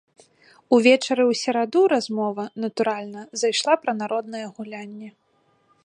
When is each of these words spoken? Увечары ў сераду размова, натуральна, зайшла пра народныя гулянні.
Увечары 0.77 1.23
ў 1.31 1.33
сераду 1.41 1.83
размова, 1.93 2.43
натуральна, 2.65 3.21
зайшла 3.43 3.73
пра 3.83 3.91
народныя 4.01 4.45
гулянні. 4.59 5.09